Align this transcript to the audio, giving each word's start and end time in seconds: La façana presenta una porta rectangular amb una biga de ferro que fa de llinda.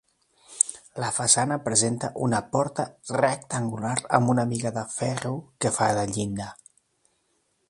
La 1.03 1.11
façana 1.17 1.57
presenta 1.65 2.09
una 2.29 2.39
porta 2.57 2.87
rectangular 3.19 3.95
amb 4.21 4.35
una 4.37 4.49
biga 4.55 4.75
de 4.81 4.89
ferro 4.99 5.37
que 5.63 5.77
fa 5.81 5.95
de 6.03 6.11
llinda. 6.19 6.53